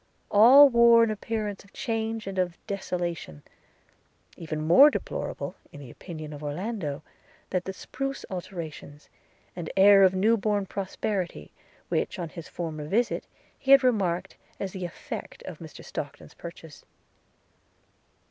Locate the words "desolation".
2.65-3.43